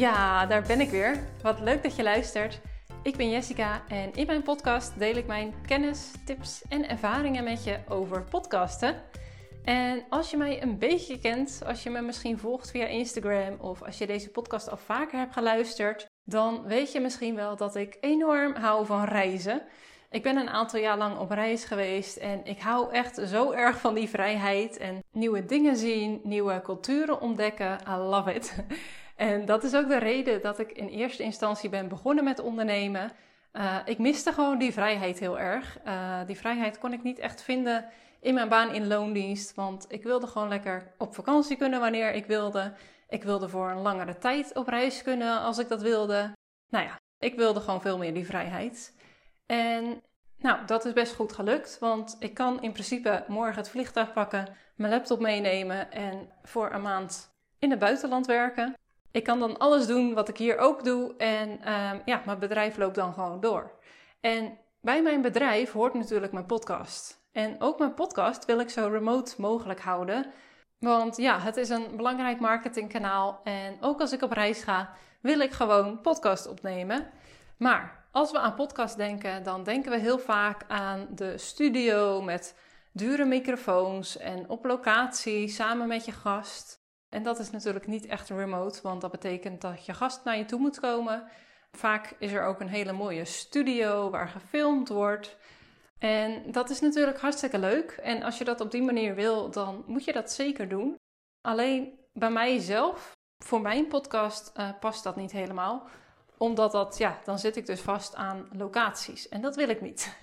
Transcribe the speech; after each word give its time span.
Ja, 0.00 0.46
daar 0.46 0.62
ben 0.62 0.80
ik 0.80 0.90
weer. 0.90 1.22
Wat 1.42 1.60
leuk 1.60 1.82
dat 1.82 1.96
je 1.96 2.02
luistert. 2.02 2.60
Ik 3.02 3.16
ben 3.16 3.30
Jessica 3.30 3.82
en 3.88 4.14
in 4.14 4.26
mijn 4.26 4.42
podcast 4.42 4.98
deel 4.98 5.16
ik 5.16 5.26
mijn 5.26 5.54
kennis, 5.66 6.10
tips 6.24 6.62
en 6.68 6.88
ervaringen 6.88 7.44
met 7.44 7.64
je 7.64 7.78
over 7.88 8.22
podcasten. 8.22 9.02
En 9.64 10.04
als 10.08 10.30
je 10.30 10.36
mij 10.36 10.62
een 10.62 10.78
beetje 10.78 11.18
kent, 11.18 11.62
als 11.66 11.82
je 11.82 11.90
me 11.90 12.00
misschien 12.00 12.38
volgt 12.38 12.70
via 12.70 12.86
Instagram 12.86 13.56
of 13.58 13.82
als 13.82 13.98
je 13.98 14.06
deze 14.06 14.30
podcast 14.30 14.70
al 14.70 14.76
vaker 14.76 15.18
hebt 15.18 15.32
geluisterd, 15.32 16.06
dan 16.24 16.62
weet 16.66 16.92
je 16.92 17.00
misschien 17.00 17.34
wel 17.34 17.56
dat 17.56 17.76
ik 17.76 17.96
enorm 18.00 18.54
hou 18.54 18.86
van 18.86 19.04
reizen. 19.04 19.62
Ik 20.10 20.22
ben 20.22 20.36
een 20.36 20.50
aantal 20.50 20.80
jaar 20.80 20.98
lang 20.98 21.18
op 21.18 21.30
reis 21.30 21.64
geweest 21.64 22.16
en 22.16 22.44
ik 22.44 22.60
hou 22.60 22.92
echt 22.92 23.20
zo 23.24 23.50
erg 23.50 23.80
van 23.80 23.94
die 23.94 24.08
vrijheid 24.08 24.76
en 24.76 25.02
nieuwe 25.12 25.44
dingen 25.44 25.76
zien, 25.76 26.20
nieuwe 26.24 26.60
culturen 26.60 27.20
ontdekken. 27.20 27.78
I 27.88 27.94
love 27.94 28.34
it. 28.34 28.54
En 29.20 29.44
dat 29.44 29.64
is 29.64 29.74
ook 29.74 29.88
de 29.88 29.98
reden 29.98 30.42
dat 30.42 30.58
ik 30.58 30.72
in 30.72 30.88
eerste 30.88 31.22
instantie 31.22 31.68
ben 31.68 31.88
begonnen 31.88 32.24
met 32.24 32.38
ondernemen. 32.38 33.10
Uh, 33.52 33.76
ik 33.84 33.98
miste 33.98 34.32
gewoon 34.32 34.58
die 34.58 34.72
vrijheid 34.72 35.18
heel 35.18 35.38
erg. 35.38 35.78
Uh, 35.86 36.20
die 36.26 36.36
vrijheid 36.36 36.78
kon 36.78 36.92
ik 36.92 37.02
niet 37.02 37.18
echt 37.18 37.42
vinden 37.42 37.84
in 38.20 38.34
mijn 38.34 38.48
baan 38.48 38.74
in 38.74 38.86
loondienst, 38.86 39.54
want 39.54 39.86
ik 39.88 40.02
wilde 40.02 40.26
gewoon 40.26 40.48
lekker 40.48 40.92
op 40.98 41.14
vakantie 41.14 41.56
kunnen 41.56 41.80
wanneer 41.80 42.12
ik 42.12 42.26
wilde. 42.26 42.72
Ik 43.08 43.22
wilde 43.22 43.48
voor 43.48 43.70
een 43.70 43.80
langere 43.80 44.18
tijd 44.18 44.54
op 44.54 44.68
reis 44.68 45.02
kunnen 45.02 45.40
als 45.40 45.58
ik 45.58 45.68
dat 45.68 45.82
wilde. 45.82 46.32
Nou 46.68 46.84
ja, 46.84 46.98
ik 47.18 47.34
wilde 47.34 47.60
gewoon 47.60 47.80
veel 47.80 47.98
meer 47.98 48.14
die 48.14 48.26
vrijheid. 48.26 48.96
En 49.46 50.02
nou, 50.36 50.66
dat 50.66 50.84
is 50.84 50.92
best 50.92 51.14
goed 51.14 51.32
gelukt, 51.32 51.78
want 51.78 52.16
ik 52.18 52.34
kan 52.34 52.62
in 52.62 52.72
principe 52.72 53.24
morgen 53.28 53.56
het 53.56 53.68
vliegtuig 53.68 54.12
pakken, 54.12 54.56
mijn 54.74 54.92
laptop 54.92 55.20
meenemen 55.20 55.92
en 55.92 56.28
voor 56.42 56.72
een 56.72 56.82
maand 56.82 57.34
in 57.58 57.70
het 57.70 57.78
buitenland 57.78 58.26
werken. 58.26 58.74
Ik 59.12 59.24
kan 59.24 59.38
dan 59.38 59.58
alles 59.58 59.86
doen 59.86 60.14
wat 60.14 60.28
ik 60.28 60.36
hier 60.36 60.58
ook 60.58 60.84
doe 60.84 61.16
en 61.16 61.60
uh, 61.64 61.90
ja, 62.04 62.22
mijn 62.24 62.38
bedrijf 62.38 62.76
loopt 62.76 62.94
dan 62.94 63.12
gewoon 63.12 63.40
door. 63.40 63.70
En 64.20 64.58
bij 64.80 65.02
mijn 65.02 65.22
bedrijf 65.22 65.72
hoort 65.72 65.94
natuurlijk 65.94 66.32
mijn 66.32 66.46
podcast. 66.46 67.20
En 67.32 67.56
ook 67.58 67.78
mijn 67.78 67.94
podcast 67.94 68.44
wil 68.44 68.60
ik 68.60 68.70
zo 68.70 68.88
remote 68.88 69.34
mogelijk 69.38 69.80
houden. 69.80 70.26
Want 70.78 71.16
ja, 71.16 71.40
het 71.40 71.56
is 71.56 71.68
een 71.68 71.96
belangrijk 71.96 72.40
marketingkanaal. 72.40 73.40
En 73.44 73.76
ook 73.80 74.00
als 74.00 74.12
ik 74.12 74.22
op 74.22 74.32
reis 74.32 74.62
ga, 74.62 74.92
wil 75.20 75.40
ik 75.40 75.52
gewoon 75.52 76.00
podcast 76.00 76.46
opnemen. 76.46 77.10
Maar 77.56 78.04
als 78.12 78.30
we 78.30 78.38
aan 78.38 78.54
podcast 78.54 78.96
denken, 78.96 79.42
dan 79.42 79.64
denken 79.64 79.90
we 79.90 79.98
heel 79.98 80.18
vaak 80.18 80.64
aan 80.68 81.06
de 81.10 81.38
studio 81.38 82.22
met 82.22 82.58
dure 82.92 83.24
microfoons 83.24 84.16
en 84.16 84.48
op 84.48 84.64
locatie 84.64 85.48
samen 85.48 85.88
met 85.88 86.04
je 86.04 86.12
gast. 86.12 86.79
En 87.10 87.22
dat 87.22 87.38
is 87.38 87.50
natuurlijk 87.50 87.86
niet 87.86 88.06
echt 88.06 88.28
remote, 88.28 88.80
want 88.82 89.00
dat 89.00 89.10
betekent 89.10 89.60
dat 89.60 89.86
je 89.86 89.94
gast 89.94 90.24
naar 90.24 90.36
je 90.38 90.44
toe 90.44 90.58
moet 90.58 90.80
komen. 90.80 91.28
Vaak 91.72 92.14
is 92.18 92.32
er 92.32 92.44
ook 92.44 92.60
een 92.60 92.68
hele 92.68 92.92
mooie 92.92 93.24
studio 93.24 94.10
waar 94.10 94.28
gefilmd 94.28 94.88
wordt. 94.88 95.36
En 95.98 96.52
dat 96.52 96.70
is 96.70 96.80
natuurlijk 96.80 97.20
hartstikke 97.20 97.58
leuk. 97.58 97.90
En 97.90 98.22
als 98.22 98.38
je 98.38 98.44
dat 98.44 98.60
op 98.60 98.70
die 98.70 98.82
manier 98.82 99.14
wil, 99.14 99.50
dan 99.50 99.84
moet 99.86 100.04
je 100.04 100.12
dat 100.12 100.32
zeker 100.32 100.68
doen. 100.68 100.96
Alleen 101.40 101.98
bij 102.12 102.30
mijzelf, 102.30 103.12
voor 103.44 103.60
mijn 103.60 103.86
podcast, 103.86 104.52
uh, 104.56 104.68
past 104.80 105.04
dat 105.04 105.16
niet 105.16 105.32
helemaal. 105.32 105.88
Omdat 106.38 106.72
dat, 106.72 106.98
ja, 106.98 107.18
dan 107.24 107.38
zit 107.38 107.56
ik 107.56 107.66
dus 107.66 107.80
vast 107.80 108.14
aan 108.14 108.48
locaties. 108.52 109.28
En 109.28 109.40
dat 109.40 109.56
wil 109.56 109.68
ik 109.68 109.80
niet. 109.80 110.16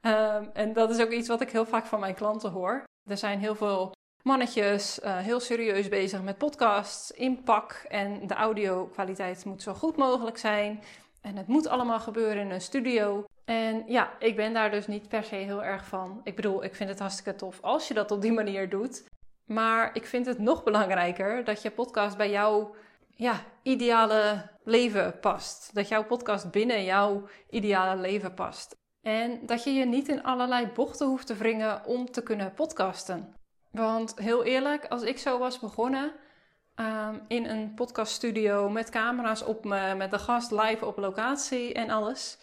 um, 0.00 0.50
en 0.62 0.72
dat 0.72 0.90
is 0.90 1.00
ook 1.00 1.10
iets 1.10 1.28
wat 1.28 1.40
ik 1.40 1.50
heel 1.50 1.66
vaak 1.66 1.86
van 1.86 2.00
mijn 2.00 2.14
klanten 2.14 2.50
hoor. 2.50 2.84
Er 3.10 3.16
zijn 3.16 3.38
heel 3.38 3.54
veel 3.54 3.92
mannetjes 4.24 4.98
uh, 4.98 5.18
heel 5.18 5.40
serieus 5.40 5.88
bezig 5.88 6.22
met 6.22 6.38
podcasts, 6.38 7.10
inpak 7.10 7.84
en 7.88 8.26
de 8.26 8.34
audio-kwaliteit 8.34 9.44
moet 9.44 9.62
zo 9.62 9.74
goed 9.74 9.96
mogelijk 9.96 10.38
zijn. 10.38 10.82
En 11.20 11.36
het 11.36 11.46
moet 11.46 11.68
allemaal 11.68 12.00
gebeuren 12.00 12.42
in 12.42 12.50
een 12.50 12.60
studio. 12.60 13.24
En 13.44 13.84
ja, 13.86 14.12
ik 14.18 14.36
ben 14.36 14.52
daar 14.52 14.70
dus 14.70 14.86
niet 14.86 15.08
per 15.08 15.24
se 15.24 15.34
heel 15.34 15.64
erg 15.64 15.84
van. 15.84 16.20
Ik 16.24 16.36
bedoel, 16.36 16.64
ik 16.64 16.74
vind 16.74 16.88
het 16.90 16.98
hartstikke 16.98 17.34
tof 17.34 17.60
als 17.60 17.88
je 17.88 17.94
dat 17.94 18.10
op 18.10 18.22
die 18.22 18.32
manier 18.32 18.68
doet. 18.68 19.04
Maar 19.44 19.90
ik 19.96 20.06
vind 20.06 20.26
het 20.26 20.38
nog 20.38 20.62
belangrijker 20.62 21.44
dat 21.44 21.62
je 21.62 21.70
podcast 21.70 22.16
bij 22.16 22.30
jouw 22.30 22.74
ja, 23.16 23.40
ideale 23.62 24.50
leven 24.62 25.18
past. 25.20 25.74
Dat 25.74 25.88
jouw 25.88 26.04
podcast 26.04 26.50
binnen 26.50 26.84
jouw 26.84 27.28
ideale 27.50 28.00
leven 28.00 28.34
past. 28.34 28.74
En 29.02 29.46
dat 29.46 29.64
je 29.64 29.72
je 29.72 29.84
niet 29.84 30.08
in 30.08 30.22
allerlei 30.22 30.66
bochten 30.66 31.06
hoeft 31.06 31.26
te 31.26 31.34
wringen 31.34 31.84
om 31.84 32.10
te 32.10 32.22
kunnen 32.22 32.54
podcasten. 32.54 33.34
Want 33.74 34.14
heel 34.18 34.44
eerlijk, 34.44 34.86
als 34.86 35.02
ik 35.02 35.18
zo 35.18 35.38
was 35.38 35.58
begonnen 35.58 36.12
um, 36.76 37.24
in 37.28 37.46
een 37.46 37.74
podcaststudio 37.74 38.68
met 38.68 38.90
camera's 38.90 39.42
op 39.42 39.64
me, 39.64 39.94
met 39.94 40.10
de 40.10 40.18
gast 40.18 40.50
live 40.50 40.86
op 40.86 40.96
locatie 40.96 41.72
en 41.72 41.90
alles, 41.90 42.38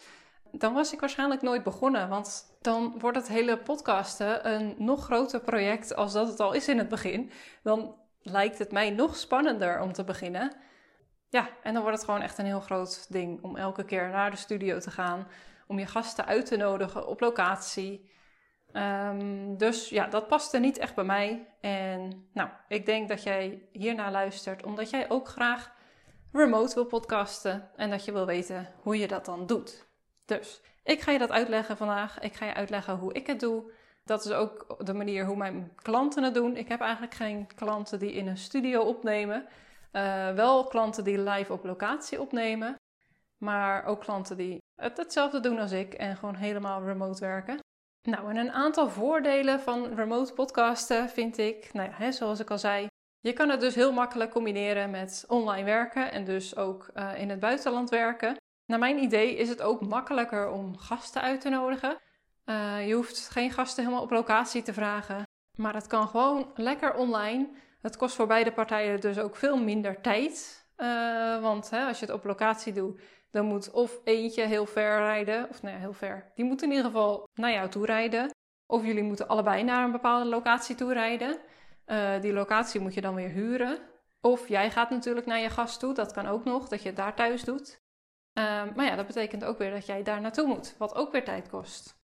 dan 0.50 0.74
was 0.74 0.92
ik 0.92 1.00
waarschijnlijk 1.00 1.42
nooit 1.42 1.62
begonnen. 1.62 2.08
Want 2.08 2.56
dan 2.60 2.94
wordt 2.98 3.16
het 3.16 3.28
hele 3.28 3.58
podcasten 3.58 4.52
een 4.52 4.74
nog 4.78 5.04
groter 5.04 5.40
project 5.40 5.94
als 5.96 6.12
dat 6.12 6.28
het 6.28 6.40
al 6.40 6.52
is 6.52 6.68
in 6.68 6.78
het 6.78 6.88
begin. 6.88 7.30
Dan 7.62 7.94
lijkt 8.22 8.58
het 8.58 8.72
mij 8.72 8.90
nog 8.90 9.16
spannender 9.16 9.80
om 9.80 9.92
te 9.92 10.04
beginnen. 10.04 10.52
Ja, 11.28 11.48
en 11.62 11.72
dan 11.72 11.82
wordt 11.82 11.96
het 11.96 12.06
gewoon 12.06 12.22
echt 12.22 12.38
een 12.38 12.46
heel 12.46 12.60
groot 12.60 13.12
ding 13.12 13.42
om 13.42 13.56
elke 13.56 13.84
keer 13.84 14.08
naar 14.08 14.30
de 14.30 14.36
studio 14.36 14.78
te 14.78 14.90
gaan, 14.90 15.28
om 15.66 15.78
je 15.78 15.86
gasten 15.86 16.26
uit 16.26 16.46
te 16.46 16.56
nodigen 16.56 17.06
op 17.06 17.20
locatie. 17.20 18.10
Um, 18.72 19.56
dus 19.56 19.88
ja, 19.88 20.06
dat 20.06 20.28
paste 20.28 20.58
niet 20.58 20.78
echt 20.78 20.94
bij 20.94 21.04
mij. 21.04 21.48
En 21.60 22.28
nou, 22.32 22.48
ik 22.68 22.86
denk 22.86 23.08
dat 23.08 23.22
jij 23.22 23.62
hiernaar 23.72 24.10
luistert 24.10 24.64
omdat 24.64 24.90
jij 24.90 25.10
ook 25.10 25.28
graag 25.28 25.72
remote 26.32 26.74
wil 26.74 26.84
podcasten 26.84 27.70
en 27.76 27.90
dat 27.90 28.04
je 28.04 28.12
wil 28.12 28.26
weten 28.26 28.68
hoe 28.80 28.98
je 28.98 29.08
dat 29.08 29.24
dan 29.24 29.46
doet. 29.46 29.86
Dus 30.24 30.60
ik 30.84 31.00
ga 31.00 31.12
je 31.12 31.18
dat 31.18 31.30
uitleggen 31.30 31.76
vandaag. 31.76 32.20
Ik 32.20 32.34
ga 32.34 32.46
je 32.46 32.54
uitleggen 32.54 32.96
hoe 32.96 33.12
ik 33.12 33.26
het 33.26 33.40
doe. 33.40 33.72
Dat 34.04 34.24
is 34.24 34.32
ook 34.32 34.76
de 34.86 34.94
manier 34.94 35.26
hoe 35.26 35.36
mijn 35.36 35.72
klanten 35.76 36.22
het 36.22 36.34
doen. 36.34 36.56
Ik 36.56 36.68
heb 36.68 36.80
eigenlijk 36.80 37.14
geen 37.14 37.46
klanten 37.54 37.98
die 37.98 38.12
in 38.12 38.26
een 38.26 38.36
studio 38.36 38.82
opnemen. 38.82 39.46
Uh, 39.92 40.30
wel 40.34 40.64
klanten 40.66 41.04
die 41.04 41.20
live 41.20 41.52
op 41.52 41.64
locatie 41.64 42.20
opnemen. 42.20 42.74
Maar 43.38 43.84
ook 43.84 44.00
klanten 44.00 44.36
die 44.36 44.62
het 44.76 44.96
hetzelfde 44.96 45.40
doen 45.40 45.58
als 45.58 45.72
ik 45.72 45.94
en 45.94 46.16
gewoon 46.16 46.34
helemaal 46.34 46.84
remote 46.84 47.20
werken. 47.20 47.58
Nou, 48.02 48.30
en 48.30 48.36
een 48.36 48.52
aantal 48.52 48.90
voordelen 48.90 49.60
van 49.60 49.94
remote 49.94 50.32
podcasten 50.32 51.08
vind 51.08 51.38
ik, 51.38 51.72
nou 51.72 51.88
ja, 51.88 51.94
hè, 51.94 52.12
zoals 52.12 52.40
ik 52.40 52.50
al 52.50 52.58
zei, 52.58 52.86
je 53.20 53.32
kan 53.32 53.48
het 53.48 53.60
dus 53.60 53.74
heel 53.74 53.92
makkelijk 53.92 54.30
combineren 54.30 54.90
met 54.90 55.24
online 55.28 55.64
werken 55.64 56.12
en 56.12 56.24
dus 56.24 56.56
ook 56.56 56.90
uh, 56.94 57.20
in 57.20 57.30
het 57.30 57.40
buitenland 57.40 57.90
werken. 57.90 58.36
Naar 58.66 58.78
mijn 58.78 58.98
idee 58.98 59.36
is 59.36 59.48
het 59.48 59.62
ook 59.62 59.86
makkelijker 59.86 60.50
om 60.50 60.78
gasten 60.78 61.22
uit 61.22 61.40
te 61.40 61.48
nodigen. 61.48 61.98
Uh, 62.46 62.86
je 62.88 62.94
hoeft 62.94 63.28
geen 63.28 63.50
gasten 63.50 63.84
helemaal 63.84 64.04
op 64.04 64.10
locatie 64.10 64.62
te 64.62 64.72
vragen, 64.72 65.22
maar 65.58 65.74
het 65.74 65.86
kan 65.86 66.08
gewoon 66.08 66.50
lekker 66.54 66.94
online. 66.94 67.48
Het 67.80 67.96
kost 67.96 68.14
voor 68.14 68.26
beide 68.26 68.52
partijen 68.52 69.00
dus 69.00 69.18
ook 69.18 69.36
veel 69.36 69.56
minder 69.56 70.00
tijd. 70.00 70.66
Uh, 70.76 71.42
want 71.42 71.70
hè, 71.70 71.86
als 71.86 71.98
je 71.98 72.04
het 72.06 72.14
op 72.14 72.24
locatie 72.24 72.72
doet, 72.72 73.00
dan 73.32 73.46
moet 73.46 73.70
of 73.70 74.00
eentje 74.04 74.42
heel 74.42 74.66
ver 74.66 74.98
rijden, 74.98 75.48
of 75.48 75.62
nou 75.62 75.74
ja, 75.74 75.80
heel 75.80 75.92
ver. 75.92 76.30
Die 76.34 76.44
moet 76.44 76.62
in 76.62 76.70
ieder 76.70 76.84
geval 76.84 77.28
naar 77.34 77.52
jou 77.52 77.68
toe 77.68 77.86
rijden. 77.86 78.30
Of 78.66 78.84
jullie 78.84 79.02
moeten 79.02 79.28
allebei 79.28 79.62
naar 79.62 79.84
een 79.84 79.92
bepaalde 79.92 80.28
locatie 80.28 80.74
toe 80.74 80.92
rijden. 80.92 81.38
Uh, 81.86 82.20
die 82.20 82.32
locatie 82.32 82.80
moet 82.80 82.94
je 82.94 83.00
dan 83.00 83.14
weer 83.14 83.28
huren. 83.28 83.78
Of 84.20 84.48
jij 84.48 84.70
gaat 84.70 84.90
natuurlijk 84.90 85.26
naar 85.26 85.38
je 85.38 85.50
gast 85.50 85.80
toe, 85.80 85.94
dat 85.94 86.12
kan 86.12 86.26
ook 86.26 86.44
nog, 86.44 86.68
dat 86.68 86.82
je 86.82 86.88
het 86.88 86.96
daar 86.96 87.14
thuis 87.14 87.44
doet. 87.44 87.80
Uh, 88.38 88.74
maar 88.74 88.84
ja, 88.84 88.96
dat 88.96 89.06
betekent 89.06 89.44
ook 89.44 89.58
weer 89.58 89.70
dat 89.70 89.86
jij 89.86 90.02
daar 90.02 90.20
naartoe 90.20 90.46
moet, 90.46 90.74
wat 90.78 90.94
ook 90.94 91.12
weer 91.12 91.24
tijd 91.24 91.48
kost. 91.48 92.00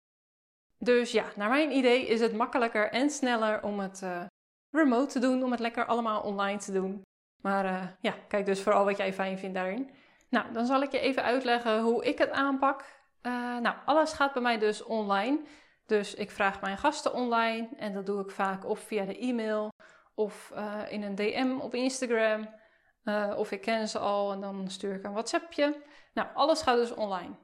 Dus 0.77 1.11
ja, 1.11 1.25
naar 1.35 1.49
mijn 1.49 1.71
idee 1.71 2.07
is 2.07 2.19
het 2.19 2.33
makkelijker 2.33 2.91
en 2.91 3.09
sneller 3.09 3.63
om 3.63 3.79
het 3.79 4.01
uh, 4.03 4.25
remote 4.69 5.11
te 5.11 5.19
doen, 5.19 5.43
om 5.43 5.51
het 5.51 5.59
lekker 5.59 5.85
allemaal 5.85 6.21
online 6.21 6.59
te 6.59 6.71
doen. 6.71 7.01
Maar 7.41 7.97
ja, 7.99 8.15
kijk 8.27 8.45
dus 8.45 8.61
vooral 8.61 8.85
wat 8.85 8.97
jij 8.97 9.13
fijn 9.13 9.37
vindt 9.37 9.55
daarin. 9.55 9.89
Nou, 10.35 10.51
dan 10.53 10.65
zal 10.65 10.81
ik 10.81 10.91
je 10.91 10.99
even 10.99 11.23
uitleggen 11.23 11.81
hoe 11.81 12.05
ik 12.05 12.17
het 12.17 12.31
aanpak. 12.31 12.81
Uh, 13.21 13.57
nou, 13.57 13.75
alles 13.85 14.13
gaat 14.13 14.33
bij 14.33 14.41
mij 14.41 14.57
dus 14.57 14.83
online. 14.83 15.39
Dus 15.85 16.13
ik 16.13 16.31
vraag 16.31 16.61
mijn 16.61 16.77
gasten 16.77 17.13
online 17.13 17.69
en 17.77 17.93
dat 17.93 18.05
doe 18.05 18.21
ik 18.21 18.31
vaak 18.31 18.65
of 18.65 18.79
via 18.79 19.05
de 19.05 19.17
e-mail 19.17 19.73
of 20.13 20.51
uh, 20.55 20.81
in 20.89 21.03
een 21.03 21.15
DM 21.15 21.57
op 21.59 21.73
Instagram. 21.73 22.49
Uh, 23.03 23.33
of 23.37 23.51
ik 23.51 23.61
ken 23.61 23.87
ze 23.87 23.99
al 23.99 24.31
en 24.31 24.41
dan 24.41 24.69
stuur 24.69 24.95
ik 24.95 25.03
een 25.03 25.11
WhatsAppje. 25.11 25.81
Nou, 26.13 26.27
alles 26.33 26.61
gaat 26.61 26.77
dus 26.77 26.93
online. 26.93 27.35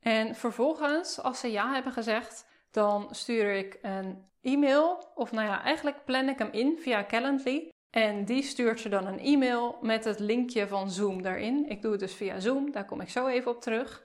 En 0.00 0.34
vervolgens, 0.34 1.20
als 1.20 1.40
ze 1.40 1.50
ja 1.50 1.72
hebben 1.72 1.92
gezegd, 1.92 2.46
dan 2.70 3.08
stuur 3.10 3.54
ik 3.54 3.78
een 3.82 4.28
e-mail. 4.40 5.12
Of 5.14 5.32
nou 5.32 5.48
ja, 5.48 5.62
eigenlijk 5.62 6.04
plan 6.04 6.28
ik 6.28 6.38
hem 6.38 6.50
in 6.52 6.78
via 6.78 7.04
Calendly. 7.04 7.71
En 7.92 8.24
die 8.24 8.42
stuurt 8.42 8.80
ze 8.80 8.88
dan 8.88 9.06
een 9.06 9.18
e-mail 9.18 9.78
met 9.80 10.04
het 10.04 10.18
linkje 10.18 10.68
van 10.68 10.90
Zoom 10.90 11.22
daarin. 11.22 11.68
Ik 11.68 11.82
doe 11.82 11.90
het 11.90 12.00
dus 12.00 12.14
via 12.14 12.40
Zoom, 12.40 12.70
daar 12.70 12.84
kom 12.84 13.00
ik 13.00 13.08
zo 13.10 13.26
even 13.26 13.50
op 13.50 13.60
terug. 13.60 14.02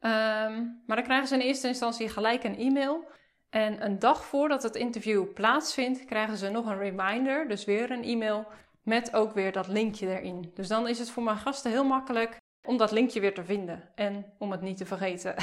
Um, 0.00 0.82
maar 0.86 0.96
dan 0.96 1.02
krijgen 1.02 1.28
ze 1.28 1.34
in 1.34 1.40
eerste 1.40 1.68
instantie 1.68 2.08
gelijk 2.08 2.44
een 2.44 2.58
e-mail. 2.58 3.04
En 3.50 3.84
een 3.84 3.98
dag 3.98 4.24
voordat 4.24 4.62
het 4.62 4.74
interview 4.74 5.32
plaatsvindt, 5.32 6.04
krijgen 6.04 6.36
ze 6.36 6.50
nog 6.50 6.66
een 6.66 6.78
reminder, 6.78 7.48
dus 7.48 7.64
weer 7.64 7.90
een 7.90 8.04
e-mail 8.04 8.46
Met 8.82 9.14
ook 9.14 9.32
weer 9.32 9.52
dat 9.52 9.68
linkje 9.68 10.06
erin. 10.06 10.50
Dus 10.54 10.68
dan 10.68 10.88
is 10.88 10.98
het 10.98 11.10
voor 11.10 11.22
mijn 11.22 11.36
gasten 11.36 11.70
heel 11.70 11.84
makkelijk 11.84 12.36
om 12.64 12.76
dat 12.76 12.90
linkje 12.90 13.20
weer 13.20 13.34
te 13.34 13.44
vinden 13.44 13.88
en 13.94 14.32
om 14.38 14.50
het 14.50 14.60
niet 14.60 14.76
te 14.76 14.86
vergeten. 14.86 15.34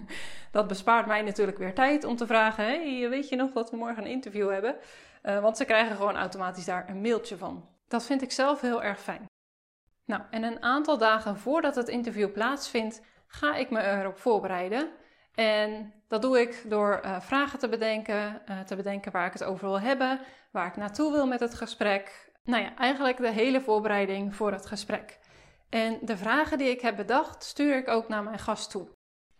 dat 0.52 0.66
bespaart 0.66 1.06
mij 1.06 1.22
natuurlijk 1.22 1.58
weer 1.58 1.74
tijd 1.74 2.04
om 2.04 2.16
te 2.16 2.26
vragen: 2.26 2.64
hey, 2.64 3.08
weet 3.08 3.28
je 3.28 3.36
nog 3.36 3.52
dat 3.52 3.70
we 3.70 3.76
morgen 3.76 4.04
een 4.04 4.10
interview 4.10 4.50
hebben? 4.50 4.76
Uh, 5.22 5.40
want 5.40 5.56
ze 5.56 5.64
krijgen 5.64 5.96
gewoon 5.96 6.16
automatisch 6.16 6.64
daar 6.64 6.88
een 6.88 7.00
mailtje 7.00 7.36
van. 7.36 7.68
Dat 7.88 8.04
vind 8.04 8.22
ik 8.22 8.32
zelf 8.32 8.60
heel 8.60 8.82
erg 8.82 9.00
fijn. 9.00 9.26
Nou, 10.04 10.22
en 10.30 10.42
een 10.42 10.62
aantal 10.62 10.98
dagen 10.98 11.38
voordat 11.38 11.74
het 11.74 11.88
interview 11.88 12.32
plaatsvindt, 12.32 13.02
ga 13.26 13.54
ik 13.54 13.70
me 13.70 13.82
erop 13.82 14.18
voorbereiden. 14.18 14.90
En 15.34 15.92
dat 16.08 16.22
doe 16.22 16.40
ik 16.40 16.64
door 16.70 17.00
uh, 17.04 17.20
vragen 17.20 17.58
te 17.58 17.68
bedenken, 17.68 18.42
uh, 18.50 18.60
te 18.60 18.76
bedenken 18.76 19.12
waar 19.12 19.26
ik 19.26 19.32
het 19.32 19.44
over 19.44 19.66
wil 19.66 19.80
hebben, 19.80 20.20
waar 20.50 20.66
ik 20.66 20.76
naartoe 20.76 21.12
wil 21.12 21.26
met 21.26 21.40
het 21.40 21.54
gesprek. 21.54 22.30
Nou 22.44 22.62
ja, 22.62 22.76
eigenlijk 22.76 23.16
de 23.16 23.30
hele 23.30 23.60
voorbereiding 23.60 24.34
voor 24.34 24.52
het 24.52 24.66
gesprek. 24.66 25.18
En 25.68 25.98
de 26.00 26.16
vragen 26.16 26.58
die 26.58 26.70
ik 26.70 26.80
heb 26.80 26.96
bedacht, 26.96 27.44
stuur 27.44 27.76
ik 27.76 27.88
ook 27.88 28.08
naar 28.08 28.22
mijn 28.22 28.38
gast 28.38 28.70
toe. 28.70 28.88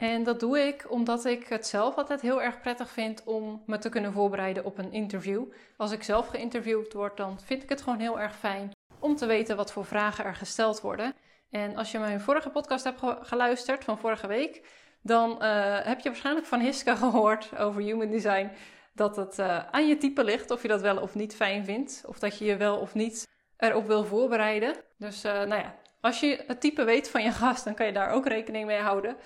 En 0.02 0.22
dat 0.22 0.40
doe 0.40 0.58
ik 0.58 0.84
omdat 0.88 1.24
ik 1.24 1.46
het 1.46 1.66
zelf 1.66 1.96
altijd 1.96 2.20
heel 2.20 2.42
erg 2.42 2.60
prettig 2.60 2.90
vind 2.90 3.22
om 3.24 3.62
me 3.66 3.78
te 3.78 3.88
kunnen 3.88 4.12
voorbereiden 4.12 4.64
op 4.64 4.78
een 4.78 4.92
interview. 4.92 5.44
Als 5.76 5.92
ik 5.92 6.02
zelf 6.02 6.26
geïnterviewd 6.26 6.92
word, 6.92 7.16
dan 7.16 7.40
vind 7.40 7.62
ik 7.62 7.68
het 7.68 7.82
gewoon 7.82 7.98
heel 7.98 8.20
erg 8.20 8.36
fijn 8.36 8.70
om 8.98 9.16
te 9.16 9.26
weten 9.26 9.56
wat 9.56 9.72
voor 9.72 9.84
vragen 9.84 10.24
er 10.24 10.34
gesteld 10.34 10.80
worden. 10.80 11.14
En 11.50 11.76
als 11.76 11.90
je 11.90 11.98
mijn 11.98 12.20
vorige 12.20 12.50
podcast 12.50 12.84
hebt 12.84 13.00
geluisterd 13.20 13.84
van 13.84 13.98
vorige 13.98 14.26
week, 14.26 14.62
dan 15.02 15.30
uh, 15.30 15.78
heb 15.82 16.00
je 16.00 16.08
waarschijnlijk 16.08 16.46
van 16.46 16.60
Hiska 16.60 16.96
gehoord 17.06 17.58
over 17.58 17.82
human 17.82 18.10
design 18.10 18.50
dat 18.94 19.16
het 19.16 19.38
uh, 19.38 19.66
aan 19.70 19.88
je 19.88 19.96
type 19.96 20.24
ligt 20.24 20.50
of 20.50 20.62
je 20.62 20.68
dat 20.68 20.80
wel 20.80 20.98
of 20.98 21.14
niet 21.14 21.34
fijn 21.34 21.64
vindt, 21.64 22.02
of 22.06 22.18
dat 22.18 22.38
je 22.38 22.44
je 22.44 22.56
wel 22.56 22.76
of 22.76 22.94
niet 22.94 23.28
erop 23.56 23.86
wil 23.86 24.04
voorbereiden. 24.04 24.74
Dus 24.98 25.24
uh, 25.24 25.32
nou 25.32 25.62
ja, 25.62 25.74
als 26.00 26.20
je 26.20 26.44
het 26.46 26.60
type 26.60 26.84
weet 26.84 27.10
van 27.10 27.22
je 27.22 27.32
gast, 27.32 27.64
dan 27.64 27.74
kan 27.74 27.86
je 27.86 27.92
daar 27.92 28.10
ook 28.10 28.26
rekening 28.26 28.66
mee 28.66 28.80
houden. 28.80 29.16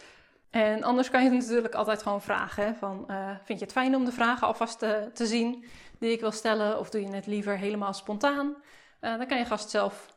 En 0.57 0.83
anders 0.83 1.11
kan 1.11 1.25
je 1.25 1.31
het 1.31 1.39
natuurlijk 1.39 1.75
altijd 1.75 2.03
gewoon 2.03 2.23
vragen. 2.23 2.77
Van, 2.77 3.05
uh, 3.11 3.31
vind 3.45 3.59
je 3.59 3.65
het 3.65 3.75
fijn 3.75 3.95
om 3.95 4.05
de 4.05 4.13
vragen 4.13 4.47
alvast 4.47 4.79
te, 4.79 5.11
te, 5.15 5.27
zien 5.27 5.65
die 5.99 6.13
ik 6.13 6.21
wil 6.21 6.31
stellen? 6.31 6.79
Of 6.79 6.91
doe 6.91 7.01
je 7.01 7.15
het 7.15 7.27
liever 7.27 7.59
helemaal 7.59 7.93
spontaan? 7.93 8.47
Uh, 8.47 9.17
dan 9.17 9.27
kan 9.27 9.39
je 9.39 9.45
gast 9.45 9.71
zelf 9.71 10.17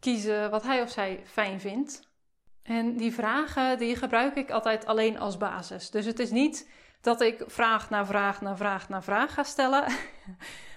kiezen 0.00 0.50
wat 0.50 0.62
hij 0.62 0.82
of 0.82 0.90
zij 0.90 1.22
fijn 1.24 1.60
vindt. 1.60 2.08
En 2.62 2.96
die 2.96 3.14
vragen 3.14 3.78
die 3.78 3.96
gebruik 3.96 4.36
ik 4.36 4.50
altijd 4.50 4.86
alleen 4.86 5.18
als 5.18 5.36
basis. 5.36 5.90
Dus 5.90 6.04
het 6.04 6.18
is 6.18 6.30
niet 6.30 6.70
dat 7.00 7.20
ik 7.20 7.44
vraag 7.46 7.90
na 7.90 8.06
vraag 8.06 8.40
na 8.40 8.56
vraag 8.56 8.88
na 8.88 9.02
vraag 9.02 9.34
ga 9.34 9.42
stellen. 9.42 9.84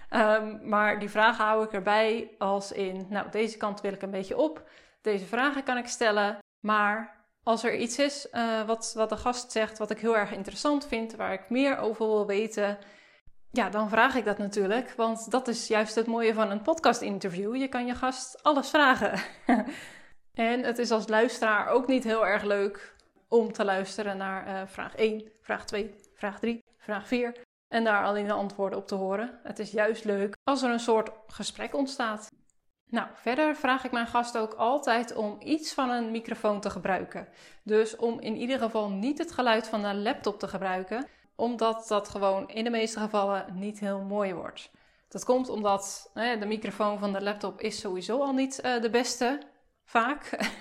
um, 0.09 0.59
maar 0.73 0.99
die 0.99 1.09
vragen 1.09 1.45
hou 1.45 1.63
ik 1.63 1.73
erbij 1.73 2.35
als 2.37 2.71
in, 2.71 3.05
nou 3.09 3.29
deze 3.31 3.57
kant 3.57 3.81
wil 3.81 3.93
ik 3.93 4.01
een 4.01 4.11
beetje 4.11 4.37
op. 4.37 4.69
Deze 5.01 5.25
vragen 5.25 5.63
kan 5.63 5.77
ik 5.77 5.87
stellen. 5.87 6.37
Maar 6.59 7.18
als 7.43 7.63
er 7.63 7.75
iets 7.75 7.99
is 7.99 8.27
uh, 8.31 8.65
wat, 8.65 8.93
wat 8.95 9.09
de 9.09 9.17
gast 9.17 9.51
zegt, 9.51 9.77
wat 9.77 9.91
ik 9.91 9.99
heel 9.99 10.17
erg 10.17 10.31
interessant 10.31 10.87
vind, 10.87 11.15
waar 11.15 11.33
ik 11.33 11.49
meer 11.49 11.77
over 11.77 12.05
wil 12.05 12.25
weten, 12.25 12.77
ja, 13.51 13.69
dan 13.69 13.89
vraag 13.89 14.15
ik 14.15 14.25
dat 14.25 14.37
natuurlijk. 14.37 14.93
Want 14.95 15.31
dat 15.31 15.47
is 15.47 15.67
juist 15.67 15.95
het 15.95 16.07
mooie 16.07 16.33
van 16.33 16.51
een 16.51 16.61
podcast-interview. 16.61 17.55
Je 17.55 17.67
kan 17.67 17.85
je 17.85 17.95
gast 17.95 18.43
alles 18.43 18.69
vragen. 18.69 19.19
en 20.33 20.63
het 20.63 20.77
is 20.77 20.91
als 20.91 21.07
luisteraar 21.07 21.67
ook 21.67 21.87
niet 21.87 22.03
heel 22.03 22.27
erg 22.27 22.43
leuk 22.43 22.95
om 23.27 23.51
te 23.51 23.65
luisteren 23.65 24.17
naar 24.17 24.47
uh, 24.47 24.67
vraag 24.67 24.95
1, 24.95 25.31
vraag 25.41 25.65
2, 25.65 25.95
vraag 26.13 26.39
3, 26.39 26.63
vraag 26.77 27.07
4. 27.07 27.41
En 27.67 27.83
daar 27.83 28.03
alleen 28.03 28.27
de 28.27 28.33
antwoorden 28.33 28.79
op 28.79 28.87
te 28.87 28.95
horen. 28.95 29.39
Het 29.43 29.59
is 29.59 29.71
juist 29.71 30.03
leuk 30.03 30.35
als 30.43 30.61
er 30.61 30.71
een 30.71 30.79
soort 30.79 31.09
gesprek 31.27 31.75
ontstaat. 31.75 32.28
Nou, 32.89 33.07
verder 33.13 33.55
vraag 33.55 33.83
ik 33.83 33.91
mijn 33.91 34.07
gast 34.07 34.37
ook 34.37 34.53
altijd 34.53 35.15
om 35.15 35.37
iets 35.39 35.73
van 35.73 35.89
een 35.89 36.11
microfoon 36.11 36.59
te 36.61 36.69
gebruiken. 36.69 37.27
Dus 37.63 37.95
om 37.95 38.19
in 38.19 38.35
ieder 38.35 38.59
geval 38.59 38.89
niet 38.89 39.17
het 39.17 39.31
geluid 39.31 39.67
van 39.67 39.83
een 39.83 40.01
laptop 40.01 40.39
te 40.39 40.47
gebruiken, 40.47 41.07
omdat 41.35 41.87
dat 41.87 42.09
gewoon 42.09 42.49
in 42.49 42.63
de 42.63 42.69
meeste 42.69 42.99
gevallen 42.99 43.45
niet 43.53 43.79
heel 43.79 43.99
mooi 43.99 44.33
wordt. 44.33 44.71
Dat 45.07 45.25
komt 45.25 45.49
omdat 45.49 46.09
hè, 46.13 46.37
de 46.37 46.45
microfoon 46.45 46.99
van 46.99 47.13
de 47.13 47.21
laptop 47.21 47.61
is 47.61 47.79
sowieso 47.79 48.19
al 48.19 48.33
niet 48.33 48.61
uh, 48.65 48.81
de 48.81 48.89
beste, 48.89 49.39
vaak. 49.83 50.51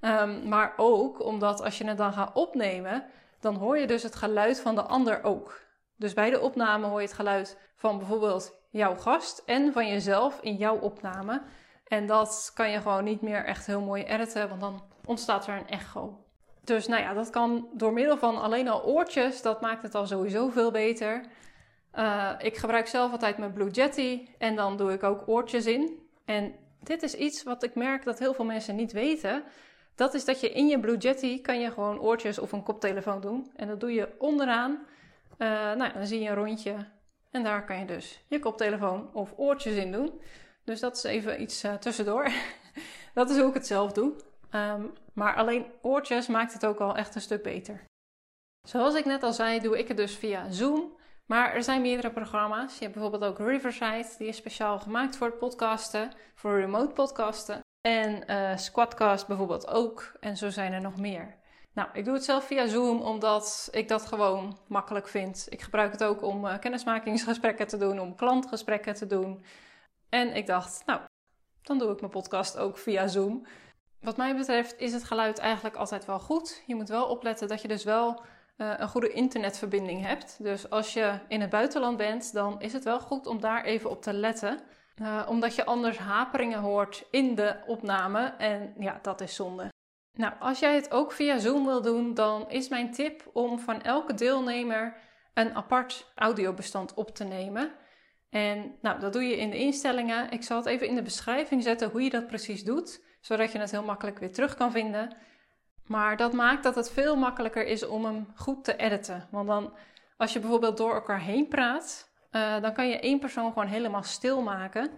um, 0.00 0.48
maar 0.48 0.72
ook 0.76 1.24
omdat 1.24 1.62
als 1.62 1.78
je 1.78 1.86
het 1.86 1.98
dan 1.98 2.12
gaat 2.12 2.34
opnemen, 2.34 3.04
dan 3.40 3.54
hoor 3.54 3.78
je 3.78 3.86
dus 3.86 4.02
het 4.02 4.14
geluid 4.14 4.60
van 4.60 4.74
de 4.74 4.82
ander 4.82 5.22
ook. 5.22 5.60
Dus 5.96 6.14
bij 6.14 6.30
de 6.30 6.40
opname 6.40 6.86
hoor 6.86 7.00
je 7.00 7.06
het 7.06 7.16
geluid 7.16 7.58
van 7.76 7.98
bijvoorbeeld 7.98 8.55
jouw 8.70 8.96
gast 8.96 9.42
en 9.46 9.72
van 9.72 9.88
jezelf 9.88 10.38
in 10.40 10.54
jouw 10.54 10.78
opname. 10.78 11.42
En 11.86 12.06
dat 12.06 12.50
kan 12.54 12.70
je 12.70 12.80
gewoon 12.80 13.04
niet 13.04 13.20
meer 13.20 13.44
echt 13.44 13.66
heel 13.66 13.80
mooi 13.80 14.02
editen, 14.02 14.48
want 14.48 14.60
dan 14.60 14.82
ontstaat 15.04 15.46
er 15.46 15.56
een 15.56 15.68
echo. 15.68 16.24
Dus 16.64 16.86
nou 16.86 17.02
ja, 17.02 17.14
dat 17.14 17.30
kan 17.30 17.68
door 17.72 17.92
middel 17.92 18.16
van 18.16 18.40
alleen 18.40 18.68
al 18.68 18.84
oortjes, 18.84 19.42
dat 19.42 19.60
maakt 19.60 19.82
het 19.82 19.94
al 19.94 20.06
sowieso 20.06 20.48
veel 20.48 20.70
beter. 20.70 21.24
Uh, 21.94 22.32
ik 22.38 22.56
gebruik 22.56 22.86
zelf 22.86 23.12
altijd 23.12 23.38
mijn 23.38 23.52
Blue 23.52 23.70
Jetty 23.70 24.28
en 24.38 24.56
dan 24.56 24.76
doe 24.76 24.92
ik 24.92 25.02
ook 25.02 25.28
oortjes 25.28 25.66
in. 25.66 25.98
En 26.24 26.54
dit 26.82 27.02
is 27.02 27.14
iets 27.14 27.42
wat 27.42 27.62
ik 27.62 27.74
merk 27.74 28.04
dat 28.04 28.18
heel 28.18 28.34
veel 28.34 28.44
mensen 28.44 28.76
niet 28.76 28.92
weten. 28.92 29.44
Dat 29.94 30.14
is 30.14 30.24
dat 30.24 30.40
je 30.40 30.50
in 30.50 30.66
je 30.66 30.80
Blue 30.80 30.96
Jetty 30.96 31.40
kan 31.40 31.60
je 31.60 31.70
gewoon 31.70 32.00
oortjes 32.00 32.38
of 32.38 32.52
een 32.52 32.62
koptelefoon 32.62 33.20
doen. 33.20 33.50
En 33.56 33.68
dat 33.68 33.80
doe 33.80 33.92
je 33.92 34.14
onderaan. 34.18 34.86
Uh, 35.38 35.48
nou, 35.48 35.92
dan 35.92 36.06
zie 36.06 36.20
je 36.20 36.28
een 36.28 36.34
rondje 36.34 36.74
en 37.30 37.42
daar 37.42 37.64
kan 37.64 37.78
je 37.78 37.84
dus 37.84 38.24
je 38.28 38.38
koptelefoon 38.38 39.14
of 39.14 39.32
oortjes 39.36 39.74
in 39.74 39.92
doen. 39.92 40.20
Dus 40.64 40.80
dat 40.80 40.96
is 40.96 41.04
even 41.04 41.42
iets 41.42 41.64
uh, 41.64 41.74
tussendoor. 41.74 42.28
dat 43.14 43.30
is 43.30 43.36
hoe 43.38 43.48
ik 43.48 43.54
het 43.54 43.66
zelf 43.66 43.92
doe. 43.92 44.12
Um, 44.50 44.92
maar 45.12 45.34
alleen 45.34 45.66
oortjes 45.82 46.26
maakt 46.26 46.52
het 46.52 46.66
ook 46.66 46.78
al 46.78 46.96
echt 46.96 47.14
een 47.14 47.20
stuk 47.20 47.42
beter. 47.42 47.84
Zoals 48.68 48.94
ik 48.94 49.04
net 49.04 49.22
al 49.22 49.32
zei, 49.32 49.60
doe 49.60 49.78
ik 49.78 49.88
het 49.88 49.96
dus 49.96 50.16
via 50.16 50.50
Zoom. 50.50 50.96
Maar 51.26 51.54
er 51.54 51.62
zijn 51.62 51.82
meerdere 51.82 52.10
programma's. 52.10 52.74
Je 52.74 52.84
hebt 52.84 52.92
bijvoorbeeld 52.92 53.24
ook 53.24 53.38
Riverside, 53.38 54.08
die 54.18 54.28
is 54.28 54.36
speciaal 54.36 54.78
gemaakt 54.78 55.16
voor 55.16 55.32
podcasten, 55.32 56.12
voor 56.34 56.60
remote 56.60 56.92
podcasten. 56.92 57.60
En 57.80 58.30
uh, 58.30 58.56
Squadcast 58.56 59.26
bijvoorbeeld 59.26 59.68
ook. 59.68 60.12
En 60.20 60.36
zo 60.36 60.50
zijn 60.50 60.72
er 60.72 60.80
nog 60.80 60.96
meer. 60.96 61.36
Nou, 61.76 61.88
ik 61.92 62.04
doe 62.04 62.14
het 62.14 62.24
zelf 62.24 62.44
via 62.44 62.66
Zoom 62.66 63.00
omdat 63.00 63.68
ik 63.72 63.88
dat 63.88 64.06
gewoon 64.06 64.58
makkelijk 64.66 65.08
vind. 65.08 65.46
Ik 65.48 65.62
gebruik 65.62 65.92
het 65.92 66.04
ook 66.04 66.22
om 66.22 66.44
uh, 66.44 66.58
kennismakingsgesprekken 66.58 67.66
te 67.66 67.76
doen, 67.76 68.00
om 68.00 68.14
klantgesprekken 68.14 68.94
te 68.94 69.06
doen. 69.06 69.44
En 70.08 70.36
ik 70.36 70.46
dacht, 70.46 70.82
nou, 70.86 71.00
dan 71.62 71.78
doe 71.78 71.92
ik 71.92 72.00
mijn 72.00 72.12
podcast 72.12 72.58
ook 72.58 72.78
via 72.78 73.06
Zoom. 73.06 73.46
Wat 74.00 74.16
mij 74.16 74.36
betreft 74.36 74.78
is 74.78 74.92
het 74.92 75.04
geluid 75.04 75.38
eigenlijk 75.38 75.76
altijd 75.76 76.04
wel 76.04 76.18
goed. 76.18 76.62
Je 76.66 76.74
moet 76.74 76.88
wel 76.88 77.06
opletten 77.06 77.48
dat 77.48 77.62
je 77.62 77.68
dus 77.68 77.84
wel 77.84 78.20
uh, 78.56 78.74
een 78.76 78.88
goede 78.88 79.12
internetverbinding 79.12 80.02
hebt. 80.02 80.42
Dus 80.42 80.70
als 80.70 80.92
je 80.92 81.18
in 81.28 81.40
het 81.40 81.50
buitenland 81.50 81.96
bent, 81.96 82.32
dan 82.32 82.60
is 82.60 82.72
het 82.72 82.84
wel 82.84 83.00
goed 83.00 83.26
om 83.26 83.40
daar 83.40 83.64
even 83.64 83.90
op 83.90 84.02
te 84.02 84.12
letten. 84.12 84.60
Uh, 85.02 85.26
omdat 85.28 85.54
je 85.54 85.64
anders 85.64 85.98
haperingen 85.98 86.60
hoort 86.60 87.06
in 87.10 87.34
de 87.34 87.56
opname 87.66 88.34
en 88.38 88.74
ja, 88.78 88.98
dat 89.02 89.20
is 89.20 89.34
zonde. 89.34 89.74
Nou, 90.16 90.32
als 90.38 90.58
jij 90.58 90.74
het 90.74 90.90
ook 90.90 91.12
via 91.12 91.38
Zoom 91.38 91.64
wil 91.64 91.82
doen, 91.82 92.14
dan 92.14 92.50
is 92.50 92.68
mijn 92.68 92.92
tip 92.92 93.30
om 93.32 93.58
van 93.58 93.82
elke 93.82 94.14
deelnemer 94.14 94.96
een 95.34 95.54
apart 95.54 96.12
audiobestand 96.14 96.94
op 96.94 97.14
te 97.14 97.24
nemen. 97.24 97.72
En 98.30 98.74
nou, 98.80 99.00
dat 99.00 99.12
doe 99.12 99.22
je 99.22 99.36
in 99.36 99.50
de 99.50 99.58
instellingen. 99.58 100.30
Ik 100.30 100.42
zal 100.42 100.56
het 100.56 100.66
even 100.66 100.86
in 100.86 100.94
de 100.94 101.02
beschrijving 101.02 101.62
zetten 101.62 101.90
hoe 101.90 102.02
je 102.02 102.10
dat 102.10 102.26
precies 102.26 102.64
doet, 102.64 103.04
zodat 103.20 103.52
je 103.52 103.58
het 103.58 103.70
heel 103.70 103.84
makkelijk 103.84 104.18
weer 104.18 104.32
terug 104.32 104.54
kan 104.54 104.72
vinden. 104.72 105.16
Maar 105.86 106.16
dat 106.16 106.32
maakt 106.32 106.62
dat 106.62 106.74
het 106.74 106.90
veel 106.90 107.16
makkelijker 107.16 107.66
is 107.66 107.86
om 107.86 108.04
hem 108.04 108.32
goed 108.34 108.64
te 108.64 108.76
editen. 108.76 109.28
Want 109.30 109.48
dan, 109.48 109.72
als 110.16 110.32
je 110.32 110.40
bijvoorbeeld 110.40 110.76
door 110.76 110.94
elkaar 110.94 111.20
heen 111.20 111.48
praat, 111.48 112.10
uh, 112.32 112.60
dan 112.60 112.72
kan 112.72 112.88
je 112.88 113.00
één 113.00 113.18
persoon 113.18 113.52
gewoon 113.52 113.68
helemaal 113.68 114.02
stil 114.02 114.42
maken. 114.42 114.90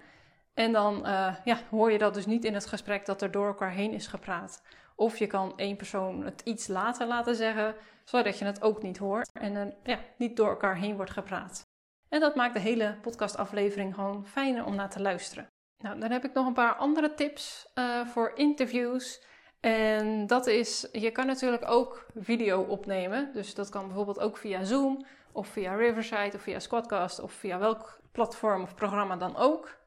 En 0.54 0.72
dan 0.72 1.06
uh, 1.06 1.34
ja, 1.44 1.58
hoor 1.70 1.92
je 1.92 1.98
dat 1.98 2.14
dus 2.14 2.26
niet 2.26 2.44
in 2.44 2.54
het 2.54 2.66
gesprek 2.66 3.06
dat 3.06 3.22
er 3.22 3.30
door 3.30 3.46
elkaar 3.46 3.70
heen 3.70 3.92
is 3.92 4.06
gepraat. 4.06 4.62
Of 4.99 5.19
je 5.19 5.26
kan 5.26 5.52
één 5.57 5.76
persoon 5.76 6.25
het 6.25 6.40
iets 6.45 6.67
later 6.67 7.07
laten 7.07 7.35
zeggen, 7.35 7.75
zodat 8.05 8.38
je 8.38 8.45
het 8.45 8.62
ook 8.62 8.83
niet 8.83 8.99
hoort 8.99 9.31
en 9.33 9.55
uh, 9.55 9.67
ja, 9.83 9.99
niet 10.17 10.37
door 10.37 10.49
elkaar 10.49 10.76
heen 10.76 10.97
wordt 10.97 11.11
gepraat. 11.11 11.67
En 12.09 12.21
dat 12.21 12.35
maakt 12.35 12.55
de 12.55 12.61
hele 12.61 12.97
podcastaflevering 13.02 13.95
gewoon 13.95 14.26
fijner 14.26 14.64
om 14.64 14.75
naar 14.75 14.90
te 14.90 15.02
luisteren. 15.02 15.47
Nou, 15.78 16.00
dan 16.00 16.11
heb 16.11 16.25
ik 16.25 16.33
nog 16.33 16.47
een 16.47 16.52
paar 16.52 16.75
andere 16.75 17.14
tips 17.14 17.71
uh, 17.75 18.07
voor 18.07 18.33
interviews. 18.35 19.23
En 19.61 20.26
dat 20.26 20.47
is, 20.47 20.88
je 20.93 21.11
kan 21.11 21.26
natuurlijk 21.26 21.71
ook 21.71 22.07
video 22.17 22.62
opnemen. 22.62 23.31
Dus 23.33 23.55
dat 23.55 23.69
kan 23.69 23.87
bijvoorbeeld 23.87 24.21
ook 24.21 24.37
via 24.37 24.64
Zoom 24.64 25.07
of 25.33 25.49
via 25.49 25.75
Riverside 25.75 26.37
of 26.37 26.43
via 26.43 26.59
Squadcast 26.59 27.21
of 27.21 27.33
via 27.33 27.59
welk 27.59 28.00
platform 28.12 28.62
of 28.62 28.75
programma 28.75 29.17
dan 29.17 29.37
ook. 29.37 29.77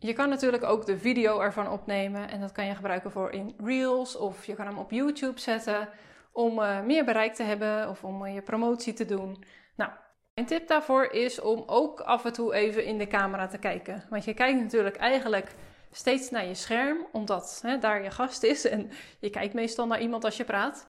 Je 0.00 0.12
kan 0.12 0.28
natuurlijk 0.28 0.64
ook 0.64 0.86
de 0.86 0.98
video 0.98 1.40
ervan 1.40 1.70
opnemen 1.70 2.28
en 2.28 2.40
dat 2.40 2.52
kan 2.52 2.66
je 2.66 2.74
gebruiken 2.74 3.10
voor 3.10 3.30
in 3.30 3.54
Reels 3.64 4.16
of 4.16 4.44
je 4.44 4.54
kan 4.54 4.66
hem 4.66 4.78
op 4.78 4.90
YouTube 4.90 5.40
zetten 5.40 5.88
om 6.32 6.58
uh, 6.58 6.80
meer 6.80 7.04
bereik 7.04 7.34
te 7.34 7.42
hebben 7.42 7.88
of 7.88 8.04
om 8.04 8.24
uh, 8.24 8.34
je 8.34 8.42
promotie 8.42 8.92
te 8.92 9.04
doen. 9.04 9.44
Nou, 9.76 9.90
mijn 10.34 10.46
tip 10.46 10.68
daarvoor 10.68 11.04
is 11.04 11.40
om 11.40 11.62
ook 11.66 12.00
af 12.00 12.24
en 12.24 12.32
toe 12.32 12.54
even 12.54 12.84
in 12.84 12.98
de 12.98 13.06
camera 13.06 13.46
te 13.46 13.58
kijken. 13.58 14.04
Want 14.10 14.24
je 14.24 14.34
kijkt 14.34 14.60
natuurlijk 14.60 14.96
eigenlijk 14.96 15.54
steeds 15.90 16.30
naar 16.30 16.46
je 16.46 16.54
scherm, 16.54 17.06
omdat 17.12 17.58
hè, 17.62 17.78
daar 17.78 18.02
je 18.02 18.10
gast 18.10 18.42
is 18.42 18.64
en 18.64 18.90
je 19.20 19.30
kijkt 19.30 19.54
meestal 19.54 19.86
naar 19.86 20.00
iemand 20.00 20.24
als 20.24 20.36
je 20.36 20.44
praat. 20.44 20.86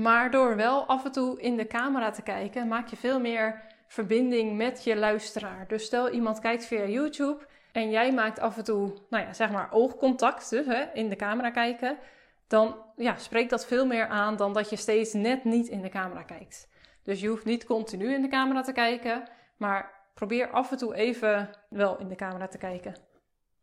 Maar 0.00 0.30
door 0.30 0.56
wel 0.56 0.86
af 0.86 1.04
en 1.04 1.12
toe 1.12 1.40
in 1.40 1.56
de 1.56 1.66
camera 1.66 2.10
te 2.10 2.22
kijken, 2.22 2.68
maak 2.68 2.88
je 2.88 2.96
veel 2.96 3.20
meer 3.20 3.62
verbinding 3.88 4.56
met 4.56 4.84
je 4.84 4.96
luisteraar. 4.96 5.68
Dus 5.68 5.84
stel 5.84 6.10
iemand 6.10 6.38
kijkt 6.38 6.66
via 6.66 6.84
YouTube 6.84 7.46
en 7.72 7.90
jij 7.90 8.12
maakt 8.12 8.40
af 8.40 8.56
en 8.56 8.64
toe, 8.64 8.92
nou 9.10 9.24
ja, 9.24 9.32
zeg 9.32 9.50
maar 9.50 9.68
oogcontact, 9.72 10.50
dus 10.50 10.66
hè, 10.66 10.84
in 10.94 11.08
de 11.08 11.16
camera 11.16 11.50
kijken, 11.50 11.98
dan 12.46 12.76
ja, 12.96 13.16
spreekt 13.16 13.50
dat 13.50 13.66
veel 13.66 13.86
meer 13.86 14.06
aan 14.06 14.36
dan 14.36 14.52
dat 14.52 14.70
je 14.70 14.76
steeds 14.76 15.12
net 15.12 15.44
niet 15.44 15.68
in 15.68 15.82
de 15.82 15.88
camera 15.88 16.22
kijkt. 16.22 16.68
Dus 17.02 17.20
je 17.20 17.28
hoeft 17.28 17.44
niet 17.44 17.64
continu 17.64 18.14
in 18.14 18.22
de 18.22 18.28
camera 18.28 18.62
te 18.62 18.72
kijken, 18.72 19.28
maar 19.56 19.90
probeer 20.14 20.50
af 20.50 20.70
en 20.70 20.76
toe 20.76 20.94
even 20.94 21.50
wel 21.68 21.98
in 21.98 22.08
de 22.08 22.14
camera 22.14 22.48
te 22.48 22.58
kijken. 22.58 22.94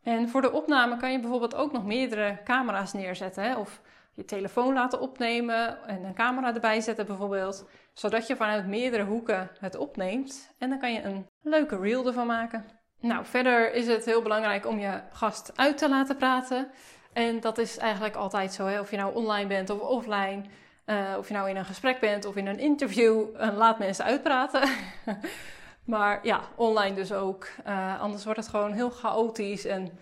En 0.03 0.29
voor 0.29 0.41
de 0.41 0.51
opname 0.51 0.97
kan 0.97 1.11
je 1.11 1.19
bijvoorbeeld 1.19 1.55
ook 1.55 1.71
nog 1.71 1.85
meerdere 1.85 2.39
camera's 2.43 2.93
neerzetten. 2.93 3.43
Hè? 3.43 3.55
Of 3.55 3.81
je 4.13 4.25
telefoon 4.25 4.73
laten 4.73 4.99
opnemen 4.99 5.83
en 5.87 6.03
een 6.03 6.13
camera 6.13 6.53
erbij 6.53 6.81
zetten 6.81 7.05
bijvoorbeeld. 7.05 7.69
Zodat 7.93 8.27
je 8.27 8.35
vanuit 8.35 8.67
meerdere 8.67 9.03
hoeken 9.03 9.49
het 9.59 9.75
opneemt. 9.75 10.55
En 10.57 10.69
dan 10.69 10.79
kan 10.79 10.93
je 10.93 11.01
een 11.01 11.27
leuke 11.41 11.77
reel 11.77 12.07
ervan 12.07 12.27
maken. 12.27 12.65
Nou, 13.01 13.25
verder 13.25 13.73
is 13.73 13.87
het 13.87 14.05
heel 14.05 14.21
belangrijk 14.21 14.65
om 14.67 14.79
je 14.79 15.01
gast 15.11 15.51
uit 15.55 15.77
te 15.77 15.89
laten 15.89 16.15
praten. 16.15 16.71
En 17.13 17.39
dat 17.39 17.57
is 17.57 17.77
eigenlijk 17.77 18.15
altijd 18.15 18.53
zo. 18.53 18.65
Hè? 18.65 18.79
Of 18.79 18.91
je 18.91 18.97
nou 18.97 19.15
online 19.15 19.47
bent 19.47 19.69
of 19.69 19.79
offline. 19.79 20.41
Uh, 20.85 21.15
of 21.17 21.27
je 21.27 21.33
nou 21.33 21.49
in 21.49 21.55
een 21.55 21.65
gesprek 21.65 21.99
bent 21.99 22.25
of 22.25 22.35
in 22.35 22.47
een 22.47 22.59
interview. 22.59 23.25
Uh, 23.35 23.57
laat 23.57 23.79
mensen 23.79 24.05
uitpraten. 24.05 24.69
Maar 25.83 26.19
ja, 26.23 26.41
online 26.55 26.95
dus 26.95 27.11
ook. 27.11 27.47
Uh, 27.67 28.01
anders 28.01 28.23
wordt 28.23 28.39
het 28.39 28.49
gewoon 28.49 28.71
heel 28.71 28.89
chaotisch 28.89 29.65
en 29.65 29.99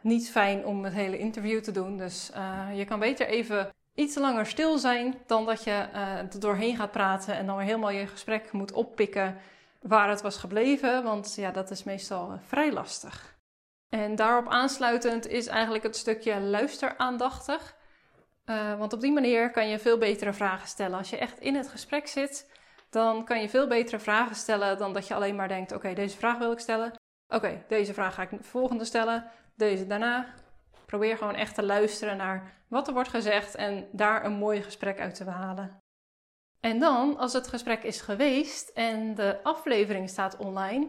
niet 0.00 0.30
fijn 0.30 0.66
om 0.66 0.84
het 0.84 0.92
hele 0.92 1.18
interview 1.18 1.60
te 1.60 1.72
doen. 1.72 1.96
Dus 1.96 2.30
je 2.74 2.84
kan 2.84 2.98
beter 2.98 3.26
even 3.26 3.68
iets 3.94 4.16
langer 4.16 4.46
stil 4.46 4.78
zijn 4.78 5.14
dan 5.26 5.46
dat 5.46 5.64
je 5.64 5.70
er 5.70 6.40
doorheen 6.40 6.76
gaat 6.76 6.90
praten 6.90 7.34
en 7.34 7.46
dan 7.46 7.56
weer 7.56 7.66
helemaal 7.66 7.90
je 7.90 8.06
gesprek 8.06 8.52
moet 8.52 8.72
oppikken 8.72 9.36
waar 9.82 10.08
het 10.08 10.22
was 10.22 10.36
gebleven. 10.36 11.02
Want 11.02 11.34
ja, 11.34 11.50
dat 11.50 11.70
is 11.70 11.84
meestal 11.84 12.38
vrij 12.46 12.72
lastig. 12.72 13.36
En 13.88 14.14
daarop 14.14 14.48
aansluitend 14.48 15.26
is 15.26 15.46
eigenlijk 15.46 15.84
het 15.84 15.96
stukje 15.96 16.40
luisteraandachtig. 16.40 17.76
want 18.78 18.92
op 18.92 19.00
die 19.00 19.12
manier 19.12 19.50
kan 19.50 19.68
je 19.68 19.78
veel 19.78 19.98
betere 19.98 20.32
vragen 20.32 20.68
stellen. 20.68 20.98
Als 20.98 21.10
je 21.10 21.18
echt 21.18 21.38
in 21.38 21.54
het 21.54 21.68
gesprek 21.68 22.06
zit, 22.06 22.50
dan 22.90 23.24
kan 23.24 23.40
je 23.40 23.48
veel 23.48 23.66
betere 23.66 23.98
vragen 23.98 24.36
stellen 24.36 24.78
dan 24.78 24.92
dat 24.92 25.06
je 25.06 25.14
alleen 25.14 25.36
maar 25.36 25.48
denkt: 25.48 25.72
oké, 25.72 25.94
deze 25.94 26.16
vraag 26.16 26.38
wil 26.38 26.52
ik 26.52 26.58
stellen. 26.58 26.92
Oké, 27.28 27.64
deze 27.68 27.94
vraag 27.94 28.14
ga 28.14 28.22
ik 28.22 28.30
volgende 28.40 28.84
stellen. 28.84 29.30
Deze 29.56 29.86
daarna. 29.86 30.26
Probeer 30.86 31.16
gewoon 31.16 31.34
echt 31.34 31.54
te 31.54 31.62
luisteren 31.62 32.16
naar 32.16 32.52
wat 32.68 32.88
er 32.88 32.94
wordt 32.94 33.08
gezegd 33.08 33.54
en 33.54 33.88
daar 33.92 34.24
een 34.24 34.32
mooi 34.32 34.62
gesprek 34.62 35.00
uit 35.00 35.14
te 35.14 35.30
halen. 35.30 35.81
En 36.62 36.78
dan, 36.78 37.18
als 37.18 37.32
het 37.32 37.48
gesprek 37.48 37.82
is 37.82 38.00
geweest 38.00 38.68
en 38.68 39.14
de 39.14 39.42
aflevering 39.42 40.08
staat 40.08 40.36
online, 40.36 40.88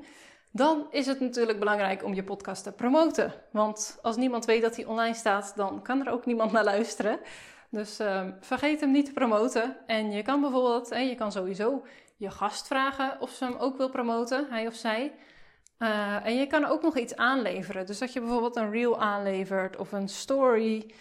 dan 0.52 0.88
is 0.92 1.06
het 1.06 1.20
natuurlijk 1.20 1.60
belangrijk 1.60 2.04
om 2.04 2.14
je 2.14 2.24
podcast 2.24 2.64
te 2.64 2.72
promoten. 2.72 3.34
Want 3.52 4.00
als 4.02 4.16
niemand 4.16 4.46
weet 4.46 4.62
dat 4.62 4.76
hij 4.76 4.86
online 4.86 5.16
staat, 5.16 5.54
dan 5.56 5.82
kan 5.82 6.06
er 6.06 6.12
ook 6.12 6.26
niemand 6.26 6.52
naar 6.52 6.64
luisteren. 6.64 7.20
Dus 7.70 8.00
uh, 8.00 8.28
vergeet 8.40 8.80
hem 8.80 8.92
niet 8.92 9.06
te 9.06 9.14
promoten. 9.14 9.78
En 9.88 10.12
je 10.12 10.22
kan 10.22 10.42
bijvoorbeeld, 10.42 10.90
je 10.90 11.16
kan 11.16 11.32
sowieso 11.32 11.84
je 12.18 12.32
gast 12.32 12.68
vragen 12.68 13.22
of 13.22 13.30
ze 13.30 13.44
hem 13.44 13.56
ook 13.56 13.78
wil 13.78 13.90
promoten, 13.90 14.48
hij 14.50 14.68
of 14.68 14.76
zij. 14.76 15.14
Uh, 15.80 16.26
en 16.26 16.36
je 16.36 16.48
kan 16.48 16.66
ook 16.66 16.82
nog 16.82 16.98
iets 16.98 17.16
aanleveren. 17.16 17.86
Dus 17.86 18.00
dat 18.00 18.14
je 18.14 18.20
bijvoorbeeld 18.20 18.56
een 18.56 18.72
reel 18.72 19.00
aanlevert 19.00 19.78
of 19.78 19.92
een 19.92 20.10
story 20.10 20.94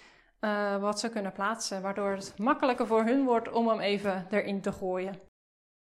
uh, 0.45 0.77
wat 0.81 1.01
ze 1.01 1.09
kunnen 1.09 1.33
plaatsen, 1.33 1.83
waardoor 1.83 2.11
het 2.11 2.35
makkelijker 2.39 2.87
voor 2.87 3.05
hun 3.05 3.25
wordt 3.25 3.51
om 3.51 3.69
hem 3.69 3.81
even 3.81 4.27
erin 4.31 4.61
te 4.61 4.73
gooien. 4.73 5.21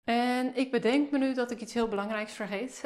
En 0.03 0.55
ik 0.55 0.71
bedenk 0.71 1.11
me 1.11 1.17
nu 1.17 1.33
dat 1.33 1.51
ik 1.51 1.61
iets 1.61 1.73
heel 1.73 1.87
belangrijks 1.87 2.33
vergeet. 2.33 2.83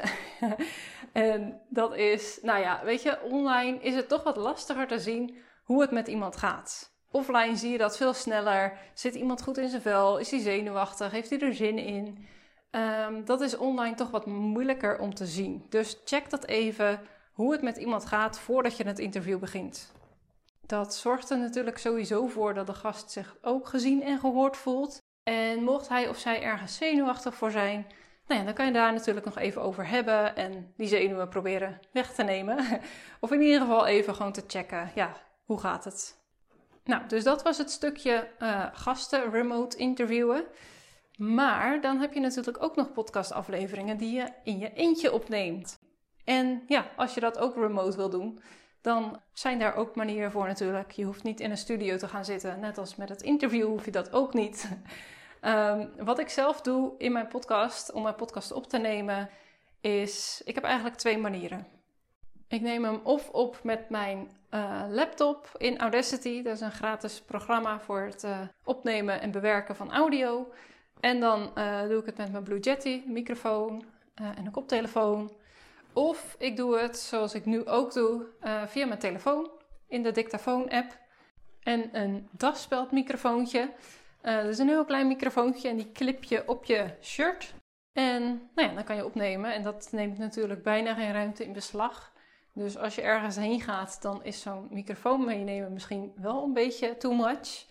en 1.14 1.62
dat 1.70 1.96
is, 1.96 2.40
nou 2.42 2.60
ja, 2.60 2.82
weet 2.84 3.02
je, 3.02 3.22
online 3.22 3.80
is 3.80 3.96
het 3.96 4.08
toch 4.08 4.24
wat 4.24 4.38
lastiger 4.38 4.88
te 4.88 5.00
zien 5.00 5.38
hoe 5.64 5.82
het 5.82 5.92
met 5.92 6.08
iemand 6.08 6.38
gaat. 6.38 6.98
Offline 7.12 7.56
zie 7.56 7.72
je 7.72 7.78
dat 7.78 7.98
veel 7.98 8.14
sneller. 8.14 8.78
Zit 8.94 9.16
iemand 9.16 9.42
goed 9.42 9.58
in 9.58 9.70
zijn 9.70 9.82
vel? 9.82 10.18
Is 10.18 10.32
hij 10.32 10.40
zenuwachtig? 10.40 11.12
Heeft 11.12 11.30
hij 11.30 11.40
er 11.40 11.54
zin 11.54 11.78
in? 11.78 12.28
Um, 12.72 13.26
dat 13.26 13.42
is 13.42 13.58
online 13.58 13.96
toch 13.96 14.12
wat 14.12 14.26
moeilijker 14.26 15.00
om 15.00 15.14
te 15.14 15.26
zien. 15.26 15.66
Dus 15.70 16.02
check 16.06 16.30
dat 16.30 16.46
even 16.46 17.00
hoe 17.34 17.52
het 17.52 17.62
met 17.62 17.78
iemand 17.78 18.06
gaat 18.06 18.40
voordat 18.40 18.78
je 18.78 18.84
het 18.84 19.00
interview 19.00 19.40
begint. 19.40 19.94
Dat 20.70 20.96
zorgt 20.96 21.30
er 21.30 21.38
natuurlijk 21.38 21.78
sowieso 21.78 22.28
voor 22.28 22.54
dat 22.54 22.68
de 22.68 22.74
gast 22.74 23.12
zich 23.12 23.36
ook 23.42 23.68
gezien 23.68 24.04
en 24.04 24.20
gehoord 24.20 24.58
voelt. 24.58 24.98
En 25.24 25.64
mocht 25.64 25.90
hij 25.90 26.10
of 26.10 26.18
zij 26.18 26.42
ergens 26.42 26.76
zenuwachtig 26.76 27.36
voor 27.36 27.52
zijn, 27.52 27.88
nou 28.28 28.40
ja, 28.40 28.46
dan 28.46 28.54
kan 28.54 28.66
je 28.66 28.72
daar 28.72 28.94
natuurlijk 28.94 29.26
nog 29.26 29.38
even 29.38 29.62
over 29.62 29.88
hebben 29.88 30.36
en 30.36 30.74
die 30.78 30.88
zenuwen 30.88 31.30
proberen 31.30 31.80
weg 31.92 32.14
te 32.14 32.24
nemen. 32.24 32.58
Of 33.20 33.32
in 33.32 33.42
ieder 33.42 33.62
geval 33.62 33.88
even 33.88 34.16
gewoon 34.16 34.32
te 34.32 34.44
checken, 34.48 34.92
ja, 34.96 35.14
hoe 35.46 35.60
gaat 35.60 35.84
het? 35.84 36.18
Nou, 36.84 37.08
dus 37.08 37.24
dat 37.24 37.44
was 37.44 37.58
het 37.58 37.72
stukje 37.72 38.28
uh, 38.40 38.66
gasten 38.74 39.32
remote 39.32 39.78
interviewen. 39.78 40.44
Maar 41.18 41.82
dan 41.82 42.00
heb 42.00 42.14
je 42.14 42.20
natuurlijk 42.20 42.64
ook 42.64 42.76
nog 42.76 42.92
podcastafleveringen 42.92 43.98
die 43.98 44.16
je 44.16 44.32
in 44.44 44.60
je 44.60 44.74
eentje 44.74 45.14
opneemt. 45.14 45.80
En 46.24 46.64
ja, 46.68 46.92
als 46.96 47.14
je 47.14 47.20
dat 47.20 47.38
ook 47.38 47.56
remote 47.56 47.98
wil 47.98 48.10
doen, 48.10 48.40
dan 48.82 49.22
zijn 49.34 49.60
daar 49.60 49.76
ook 49.76 49.96
manieren 49.96 50.32
voor 50.32 50.48
natuurlijk. 50.48 50.92
Je 50.92 51.04
hoeft 51.04 51.24
niet 51.24 51.40
in 51.40 51.52
een 51.52 51.58
studio 51.58 51.98
te 51.98 52.08
gaan 52.08 52.26
zitten. 52.26 52.60
Net 52.60 52.78
als 52.78 52.96
met 52.96 53.10
het 53.10 53.22
interview 53.22 53.68
hoef 53.68 53.86
je 53.86 53.92
dat 53.92 54.14
ook 54.14 54.34
niet. 54.34 54.70
um, 55.42 55.90
wat 56.06 56.20
ik 56.20 56.30
zelf 56.30 56.62
doe 56.62 56.94
in 56.98 57.12
mijn 57.12 57.28
podcast, 57.28 57.92
om 57.92 58.02
mijn 58.02 58.16
podcast 58.16 58.52
op 58.52 58.68
te 58.68 58.78
nemen, 58.78 59.30
is... 59.82 60.42
Ik 60.46 60.56
heb 60.56 60.64
eigenlijk 60.64 60.96
twee 60.96 61.18
manieren. 61.18 61.68
Ik 62.48 62.62
neem 62.62 62.84
hem 62.84 63.00
of 63.04 63.30
op 63.30 63.60
met 63.64 63.90
mijn 63.90 64.30
uh, 64.52 64.84
laptop 64.90 65.50
in 65.58 65.80
Audacity. 65.80 66.42
Dat 66.42 66.54
is 66.54 66.62
een 66.62 66.72
gratis 66.72 67.22
programma 67.22 67.80
voor 67.80 68.02
het 68.02 68.24
uh, 68.24 68.40
opnemen 68.64 69.22
en 69.22 69.32
bewerken 69.32 69.76
van 69.76 69.92
audio. 69.92 70.52
En 71.00 71.20
dan 71.20 71.52
uh, 71.58 71.82
doe 71.82 72.00
ik 72.00 72.06
het 72.06 72.18
met 72.18 72.32
mijn 72.32 72.44
Blue 72.44 72.60
Yeti 72.60 73.04
microfoon 73.08 73.84
en 74.14 74.46
een 74.46 74.52
koptelefoon. 74.52 75.32
Of 76.00 76.36
ik 76.38 76.56
doe 76.56 76.80
het 76.80 76.98
zoals 76.98 77.34
ik 77.34 77.46
nu 77.46 77.66
ook 77.66 77.94
doe 77.94 78.26
via 78.68 78.86
mijn 78.86 79.00
telefoon 79.00 79.50
in 79.88 80.04
de 80.04 80.12
dictafoon 80.12 80.70
app. 80.70 80.98
En 81.64 81.98
een 81.98 82.28
daspeldmicrofoontje. 82.32 83.72
dat 84.22 84.46
is 84.46 84.58
een 84.58 84.68
heel 84.68 84.86
klein 84.86 85.08
microfoontje 85.08 85.70
en 85.70 85.76
die 85.76 85.92
klip 85.92 86.24
je 86.24 86.48
op 86.48 86.66
je 86.66 86.90
shirt. 87.02 87.54
En 87.94 88.50
nou 88.56 88.68
ja, 88.68 88.74
dan 88.74 88.84
kan 88.84 88.96
je 88.96 89.06
opnemen. 89.06 89.54
En 89.54 89.64
dat 89.64 89.88
neemt 89.92 90.18
natuurlijk 90.18 90.64
bijna 90.64 90.94
geen 90.94 91.12
ruimte 91.12 91.44
in 91.44 91.54
beslag. 91.54 92.14
Dus 92.54 92.78
als 92.78 92.96
je 92.96 93.02
ergens 93.02 93.36
heen 93.36 93.62
gaat, 93.62 94.02
dan 94.02 94.24
is 94.24 94.42
zo'n 94.42 94.68
microfoon 94.70 95.26
meenemen 95.26 95.74
misschien 95.74 96.14
wel 96.16 96.44
een 96.44 96.54
beetje 96.54 96.98
too 96.98 97.14
much. 97.14 97.66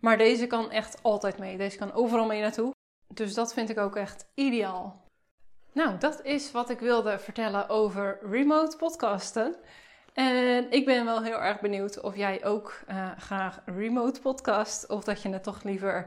Maar 0.00 0.18
deze 0.18 0.46
kan 0.46 0.70
echt 0.70 1.02
altijd 1.02 1.38
mee. 1.38 1.56
Deze 1.56 1.78
kan 1.78 1.92
overal 1.92 2.26
mee 2.26 2.40
naartoe. 2.40 2.74
Dus 3.14 3.34
dat 3.34 3.52
vind 3.52 3.68
ik 3.68 3.78
ook 3.78 3.96
echt 3.96 4.30
ideaal. 4.34 5.08
Nou, 5.72 5.98
dat 5.98 6.22
is 6.22 6.50
wat 6.50 6.70
ik 6.70 6.78
wilde 6.78 7.18
vertellen 7.18 7.68
over 7.68 8.18
remote 8.30 8.76
podcasten. 8.76 9.56
En 10.12 10.70
ik 10.70 10.84
ben 10.84 11.04
wel 11.04 11.22
heel 11.22 11.40
erg 11.40 11.60
benieuwd 11.60 12.00
of 12.00 12.16
jij 12.16 12.44
ook 12.44 12.80
uh, 12.88 13.10
graag 13.18 13.60
remote 13.64 14.20
podcast 14.20 14.88
of 14.88 15.04
dat 15.04 15.22
je 15.22 15.28
het 15.28 15.42
toch 15.42 15.62
liever 15.62 16.06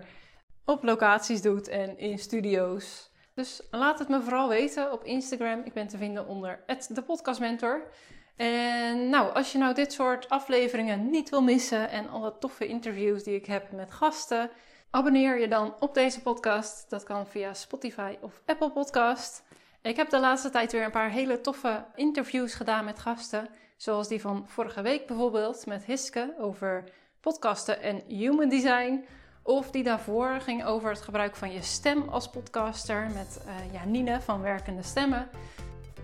op 0.66 0.84
locaties 0.84 1.42
doet 1.42 1.68
en 1.68 1.98
in 1.98 2.20
studio's. 2.20 3.12
Dus 3.36 3.62
laat 3.72 4.00
het 4.00 4.10
me 4.10 4.22
vooral 4.22 4.50
weten 4.50 4.92
op 4.92 5.04
Instagram. 5.04 5.62
Ik 5.64 5.74
ben 5.74 5.88
te 5.88 5.98
vinden 5.98 6.28
onder 6.28 6.64
de 6.88 7.02
podcastmentor. 7.02 7.88
En 8.36 9.10
nou, 9.10 9.34
als 9.34 9.52
je 9.52 9.58
nou 9.58 9.74
dit 9.74 9.94
soort 9.94 10.30
afleveringen 10.30 11.10
niet 11.10 11.30
wil 11.30 11.42
missen 11.42 11.90
en 11.90 12.10
alle 12.10 12.38
toffe 12.40 12.68
interviews 12.68 13.24
die 13.24 13.36
ik 13.36 13.46
heb 13.46 13.72
met 13.72 13.94
gasten, 13.94 14.50
abonneer 14.90 15.40
je 15.40 15.48
dan 15.48 15.76
op 15.80 15.94
deze 15.94 16.22
podcast. 16.22 16.90
Dat 16.90 17.04
kan 17.04 17.28
via 17.28 17.54
Spotify 17.54 18.18
of 18.22 18.42
Apple 18.46 18.72
Podcast. 18.72 19.44
Ik 19.84 19.96
heb 19.96 20.10
de 20.10 20.20
laatste 20.20 20.50
tijd 20.50 20.72
weer 20.72 20.84
een 20.84 20.92
paar 20.92 21.10
hele 21.10 21.42
toffe 21.42 21.86
interviews 21.96 22.54
gedaan 22.54 22.86
met 22.86 23.00
gasten. 23.00 23.48
Zoals 23.78 24.08
die 24.08 24.22
van 24.22 24.44
vorige 24.48 24.82
week 24.82 25.08
bijvoorbeeld 25.08 25.66
met 25.66 25.86
Hiske 25.86 26.34
over 26.40 26.84
podcasten 27.20 27.82
en 27.82 28.02
human 28.08 28.50
design. 28.50 29.06
Of 29.42 29.72
die 29.72 29.84
daarvoor 29.84 30.40
ging 30.42 30.66
over 30.66 30.90
het 30.90 31.02
gebruik 31.02 31.36
van 31.36 31.52
je 31.52 31.62
stem 31.62 32.10
als 32.10 32.30
podcaster 32.30 33.12
met 33.14 33.46
uh, 33.46 33.74
Janine 33.74 34.22
van 34.22 34.42
Werkende 34.42 34.84
Stemmen. 34.84 35.30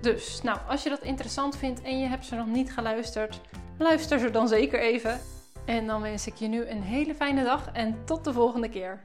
Dus, 0.02 0.42
nou, 0.42 0.60
als 0.68 0.84
je 0.84 0.90
dat 0.90 1.04
interessant 1.04 1.58
vindt 1.58 1.82
en 1.82 2.00
je 2.00 2.08
hebt 2.08 2.26
ze 2.26 2.36
nog 2.36 2.48
niet 2.48 2.74
geluisterd, 2.74 3.42
luister 3.78 4.20
ze 4.20 4.32
dan 4.32 4.48
zeker 4.48 4.80
even. 4.80 5.20
En 5.66 5.88
dan 5.88 6.02
wens 6.02 6.28
ik 6.28 6.36
je 6.36 6.48
nu 6.48 6.66
een 6.66 6.82
hele 6.82 7.16
fijne 7.16 7.44
dag 7.44 7.70
en 7.74 8.06
tot 8.06 8.24
de 8.24 8.34
volgende 8.34 8.70
keer. 8.70 9.02